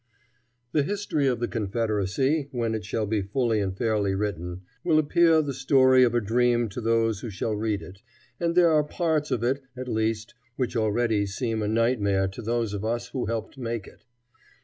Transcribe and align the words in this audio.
The 0.71 0.81
history 0.81 1.27
of 1.27 1.39
the 1.39 1.47
Confederacy, 1.47 2.47
when 2.51 2.73
it 2.73 2.83
shall 2.83 3.05
be 3.05 3.21
fully 3.21 3.59
and 3.59 3.77
fairly 3.77 4.15
written, 4.15 4.61
will 4.83 4.97
appear 4.97 5.43
the 5.43 5.53
story 5.53 6.03
of 6.03 6.15
a 6.15 6.19
dream 6.19 6.69
to 6.69 6.81
those 6.81 7.19
who 7.19 7.29
shall 7.29 7.53
read 7.55 7.83
it, 7.83 8.01
and 8.39 8.55
there 8.55 8.71
are 8.71 8.83
parts 8.83 9.29
of 9.29 9.43
it 9.43 9.61
at 9.77 9.87
least 9.87 10.33
which 10.55 10.75
already 10.75 11.27
seem 11.27 11.61
a 11.61 11.67
nightmare 11.67 12.27
to 12.29 12.41
those 12.41 12.73
of 12.73 12.83
us 12.83 13.09
who 13.09 13.27
helped 13.27 13.59
make 13.59 13.85
it. 13.85 14.03